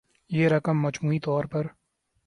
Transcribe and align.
یہ 0.29 0.47
رقم 0.47 0.81
مجموعی 0.81 1.19
طور 1.19 1.45
پر 1.45 1.67